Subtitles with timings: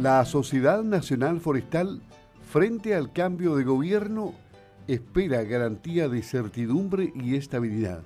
[0.00, 2.02] La Sociedad Nacional Forestal,
[2.52, 4.34] frente al cambio de gobierno,
[4.86, 8.02] espera garantía de certidumbre y estabilidad.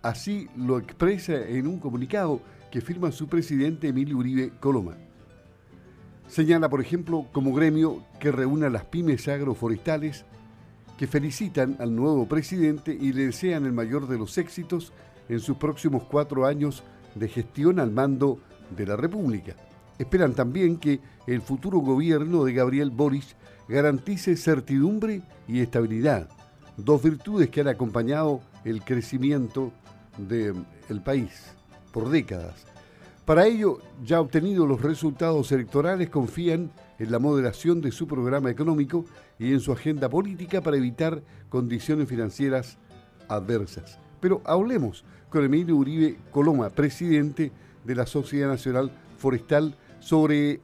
[0.00, 4.96] Así lo expresa en un comunicado que firma su presidente Emilio Uribe Coloma.
[6.28, 10.24] Señala, por ejemplo, como gremio que reúne a las pymes agroforestales
[10.96, 14.92] que felicitan al nuevo presidente y le desean el mayor de los éxitos
[15.28, 16.84] en sus próximos cuatro años
[17.16, 18.38] de gestión al mando
[18.70, 19.56] de la República.
[19.98, 23.36] Esperan también que el futuro gobierno de Gabriel Boris
[23.68, 26.28] garantice certidumbre y estabilidad,
[26.76, 29.72] dos virtudes que han acompañado el crecimiento
[30.16, 31.52] del país
[31.92, 32.66] por décadas.
[33.24, 39.04] Para ello, ya obtenido los resultados electorales, confían en la moderación de su programa económico
[39.38, 42.78] y en su agenda política para evitar condiciones financieras
[43.28, 43.98] adversas.
[44.20, 47.52] Pero hablemos con Emilio Uribe Coloma, presidente
[47.84, 50.60] de la Sociedad Nacional Forestal, sobre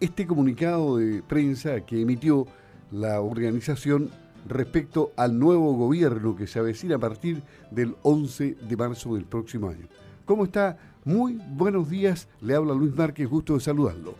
[0.00, 2.46] este comunicado de prensa que emitió
[2.90, 4.10] la organización
[4.48, 9.68] respecto al nuevo gobierno que se avecina a partir del 11 de marzo del próximo
[9.68, 9.86] año.
[10.24, 10.76] ¿Cómo está?
[11.04, 14.14] Muy buenos días, le habla Luis Márquez, gusto de saludarlo.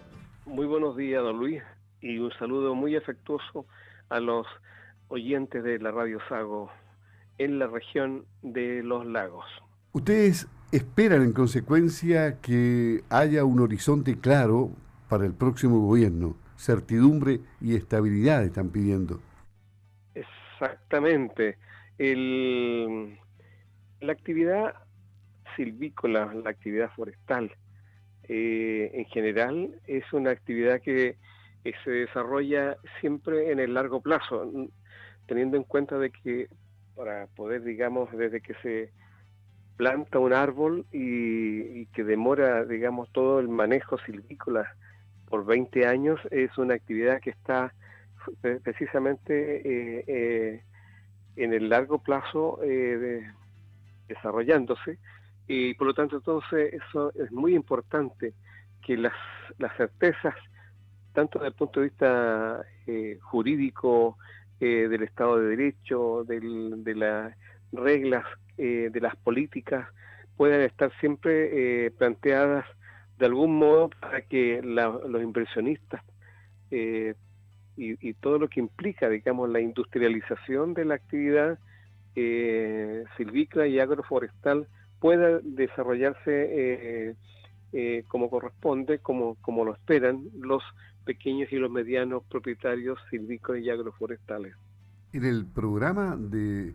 [0.46, 1.62] Muy buenos días, don Luis,
[2.00, 3.66] y un saludo muy afectuoso
[4.08, 4.46] a los
[5.08, 6.70] oyentes de la Radio Sago
[7.38, 9.44] en la región de los lagos.
[9.92, 14.70] Ustedes esperan en consecuencia que haya un horizonte claro
[15.08, 19.20] para el próximo gobierno, certidumbre y estabilidad están pidiendo.
[20.14, 21.58] Exactamente.
[21.98, 23.18] El,
[24.00, 24.74] la actividad
[25.56, 27.54] silvícola, la actividad forestal,
[28.28, 31.16] eh, en general es una actividad que
[31.84, 34.50] se desarrolla siempre en el largo plazo,
[35.26, 36.48] teniendo en cuenta de que
[36.96, 38.90] para poder, digamos, desde que se
[39.76, 44.74] planta un árbol y, que demora, digamos, todo el manejo silvícola
[45.28, 47.72] por 20 años, es una actividad que está
[48.62, 50.62] precisamente eh, eh,
[51.36, 52.60] en el largo plazo
[54.08, 54.98] desarrollándose.
[55.48, 58.34] Y por lo tanto, entonces, eso es muy importante
[58.82, 59.14] que las,
[59.58, 60.34] las certezas,
[61.12, 64.18] tanto desde el punto de vista eh, jurídico,
[64.60, 67.36] eh, del Estado de Derecho, de las
[67.72, 68.24] reglas,
[68.58, 69.88] eh, de las políticas,
[70.36, 72.64] puedan estar siempre planteadas
[73.18, 76.02] de algún modo para que los inversionistas
[76.70, 77.12] y,
[77.76, 81.58] y, todo lo que implica, digamos, la industrialización de la actividad
[82.14, 84.66] silvícola y agroforestal
[85.02, 87.14] pueda desarrollarse eh,
[87.72, 90.62] eh, como corresponde, como, como lo esperan los
[91.04, 94.54] pequeños y los medianos propietarios silvícolas y agroforestales.
[95.12, 96.74] En el programa del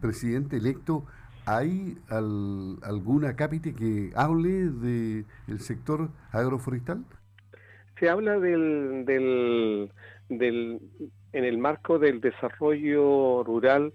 [0.00, 1.04] presidente electo,
[1.44, 7.04] ¿hay alguna cápite que hable del sector agroforestal?
[8.00, 10.80] Se habla del, del,
[11.32, 13.92] en el marco del desarrollo rural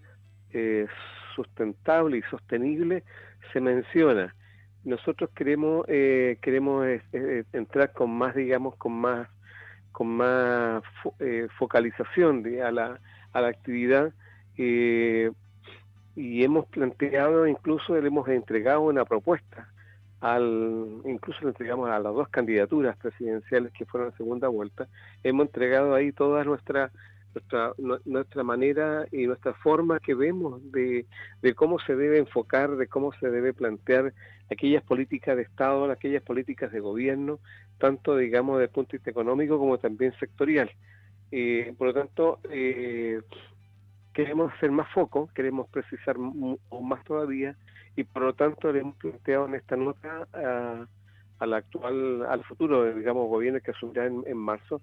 [0.51, 0.87] eh,
[1.35, 3.03] sustentable y sostenible,
[3.51, 4.35] se menciona.
[4.83, 9.27] Nosotros queremos eh, queremos eh, eh, entrar con más, digamos, con más
[9.91, 10.81] con más
[11.59, 12.99] focalización a, la,
[13.33, 14.13] a la actividad
[14.57, 19.69] y hemos planteado, incluso le hemos entregado una propuesta
[20.19, 24.87] al, incluso le entregamos a las dos candidaturas presidenciales que fueron en segunda vuelta,
[25.23, 26.91] hemos entregado ahí todas nuestras
[27.33, 27.73] nuestra,
[28.05, 31.05] nuestra manera y nuestra forma que vemos de,
[31.55, 34.13] cómo se debe enfocar, de cómo se debe plantear
[34.51, 37.39] aquellas políticas de Estado, aquellas políticas de gobierno,
[37.77, 40.71] tanto digamos desde el punto de vista económico como también sectorial.
[41.31, 43.21] Eh, por lo tanto, eh,
[44.13, 47.55] queremos hacer más foco, queremos precisar más todavía
[47.95, 50.85] y por lo tanto le hemos planteado en esta nota a,
[51.39, 54.81] al actual, al futuro, digamos, gobierno que asumirá en marzo,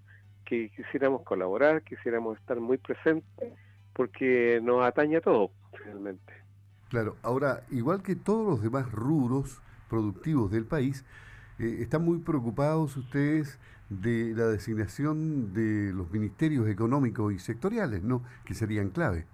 [0.49, 3.53] que quisiéramos colaborar, quisiéramos estar muy presentes,
[3.93, 6.33] porque nos atañe a todo, finalmente.
[6.89, 9.61] Claro, ahora, igual que todos los demás rubros
[9.91, 11.05] productivos del país,
[11.59, 13.59] eh, están muy preocupados ustedes
[13.89, 18.23] de la designación de los ministerios económicos y sectoriales, ¿no?
[18.45, 19.25] Que serían clave.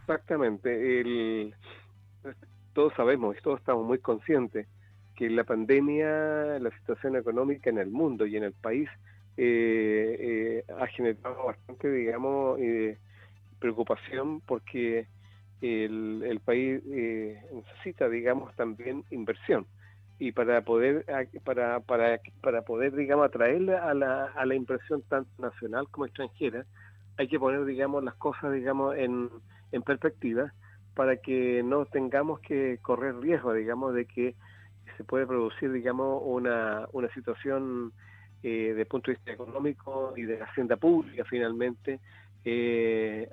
[0.00, 1.00] Exactamente.
[1.00, 1.54] El,
[2.74, 4.66] todos sabemos todos estamos muy conscientes
[5.16, 8.88] que la pandemia, la situación económica en el mundo y en el país
[9.36, 10.16] eh,
[10.68, 12.98] eh, ha generado bastante, digamos, eh,
[13.58, 15.06] preocupación porque
[15.60, 19.66] el, país eh, necesita, digamos, también inversión
[20.18, 21.04] y para poder
[21.44, 26.64] para para para poder digamos atraer a la, a la inversión tanto nacional como extranjera
[27.16, 29.28] hay que poner digamos las cosas digamos en,
[29.72, 30.52] en perspectiva
[30.94, 34.34] para que no tengamos que correr riesgo digamos de que
[34.96, 37.92] se puede producir digamos una, una situación
[38.46, 41.98] eh, desde punto de vista económico y de hacienda pública finalmente.
[42.44, 43.26] Eh,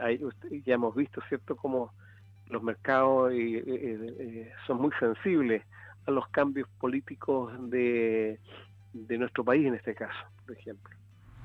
[0.65, 1.91] ya hemos visto, ¿cierto?, cómo
[2.47, 3.33] los mercados
[4.65, 5.63] son muy sensibles
[6.05, 8.39] a los cambios políticos de,
[8.93, 10.95] de nuestro país en este caso, por ejemplo.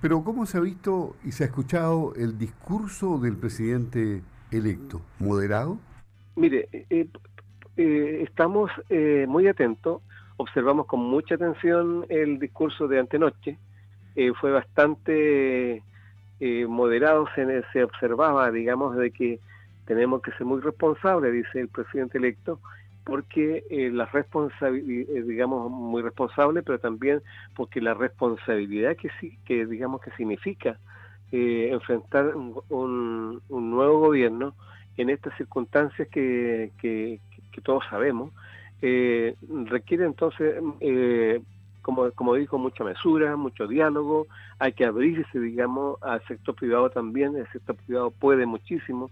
[0.01, 5.01] Pero ¿cómo se ha visto y se ha escuchado el discurso del presidente electo?
[5.19, 5.79] ¿Moderado?
[6.37, 7.09] Mire, eh,
[7.77, 10.03] eh, estamos eh, muy atentos,
[10.37, 13.59] observamos con mucha atención el discurso de antenoche,
[14.41, 15.83] fue bastante
[16.69, 19.41] moderado, se, se observaba, digamos, de que
[19.85, 22.59] tenemos que ser muy responsables, dice el presidente electo,
[23.07, 27.23] porque eh, la responsabilidad, eh, digamos, muy responsable, pero también
[27.55, 30.77] porque la responsabilidad que sí, que digamos que significa
[31.31, 34.57] eh, enfrentar un, nuevo gobierno
[34.97, 37.21] en estas circunstancias que, que,
[37.63, 38.33] todos sabemos,
[38.81, 40.57] requiere entonces,
[41.81, 44.27] como, como dijo, mucha mesura, mucho diálogo,
[44.59, 49.11] hay que abrirse, digamos, al sector privado también, el sector privado puede muchísimo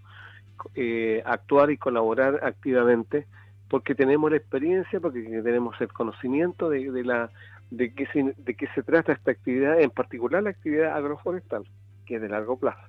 [1.25, 3.27] actuar y colaborar activamente
[3.69, 7.31] porque tenemos la experiencia, porque tenemos el conocimiento de, la
[7.71, 11.65] de qué, se, de qué se trata esta actividad, en particular la actividad agroforestal,
[12.07, 12.83] que es de largo plazo.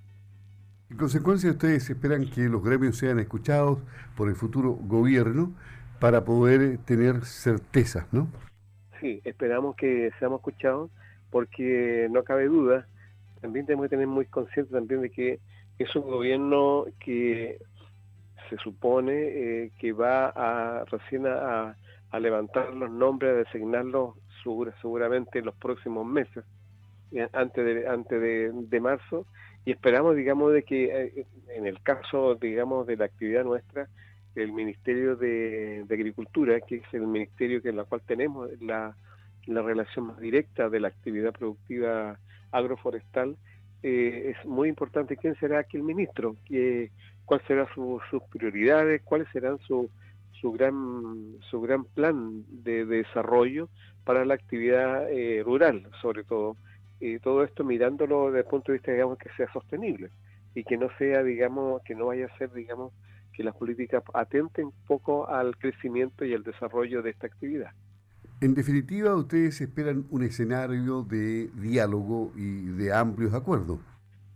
[0.89, 3.80] En consecuencia, ustedes esperan que los gremios sean escuchados
[4.16, 5.51] por el futuro gobierno
[6.00, 8.27] para poder tener certezas, ¿no?
[9.01, 10.92] Sí, esperamos que seamos escuchados
[11.31, 12.88] porque no cabe duda,
[13.42, 15.39] también tenemos que tener muy consciente también de que
[15.80, 17.60] es un gobierno que
[18.50, 21.75] se supone eh, que va a recién a,
[22.19, 24.15] levantar los nombres, a designarlos
[24.81, 26.45] seguramente en los próximos meses,
[27.12, 29.25] eh, antes de antes de, marzo,
[29.65, 33.89] y esperamos, digamos, de que eh, en el caso, digamos, de la actividad nuestra,
[34.36, 38.95] el Ministerio de, Agricultura, que es el ministerio que en la cual tenemos la,
[39.48, 42.19] la relación más directa de la actividad productiva
[42.51, 43.36] agroforestal,
[43.81, 46.91] es muy importante quién será aquí el ministro, que
[47.25, 49.89] cuáles serán sus prioridades, cuáles serán su,
[50.39, 53.69] su gran su gran plan de, desarrollo
[54.04, 56.56] para la actividad eh, rural, sobre todo.
[57.00, 60.10] Y todo esto mirándolo desde el punto de vista, digamos, que sea sostenible
[60.54, 62.94] y que no sea, digamos, que no vaya a ser, digamos,
[63.33, 67.72] que las políticas atenten un poco al crecimiento y al desarrollo de esta actividad.
[68.42, 73.80] En definitiva, ustedes esperan un escenario de diálogo y de amplios acuerdos.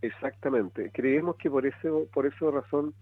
[0.02, 0.92] Exactamente.
[0.94, 2.94] Creemos que por eso, por esa razón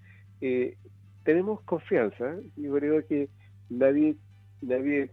[0.42, 0.78] eh,
[1.24, 2.36] tenemos confianza.
[2.56, 3.30] Yo creo que
[3.70, 4.16] nadie,
[4.62, 5.12] nadie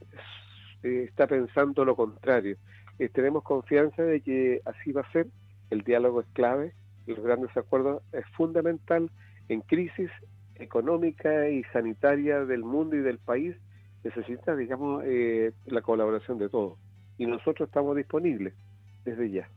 [0.82, 2.56] eh, está pensando lo contrario.
[2.98, 5.26] Eh, tenemos confianza de que así va a ser.
[5.70, 6.72] El diálogo es clave.
[7.06, 9.10] Los grandes acuerdos es fundamental
[9.48, 10.10] en crisis
[10.54, 13.56] económica y sanitaria del mundo y del país.
[14.04, 15.02] Necesita, digamos,
[15.66, 16.78] la colaboración de todos.
[17.18, 18.54] Y nosotros estamos disponibles
[19.04, 19.48] desde ya.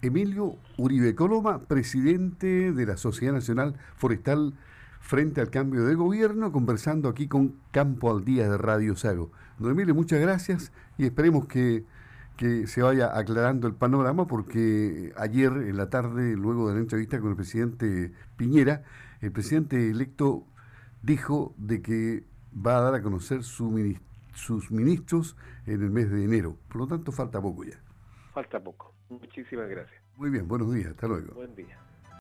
[0.00, 4.54] Emilio Uribe Coloma, presidente de la Sociedad Nacional Forestal
[5.00, 9.32] frente al cambio de gobierno, conversando aquí con Campo al Día de Radio Sago.
[9.58, 11.84] Don Emilio, muchas gracias y esperemos que,
[12.36, 17.18] que se vaya aclarando el panorama porque ayer en la tarde, luego de la entrevista
[17.18, 18.84] con el presidente Piñera,
[19.20, 20.46] el presidente electo
[21.02, 22.24] dijo de que
[22.54, 23.96] va a dar a conocer su,
[24.34, 25.36] sus ministros
[25.66, 26.56] en el mes de enero.
[26.68, 27.80] Por lo tanto, falta poco ya.
[28.32, 28.97] Falta poco.
[29.08, 30.02] Muchísimas gracias.
[30.16, 31.34] Muy bien, buenos días, hasta luego.
[31.34, 31.78] Buen día.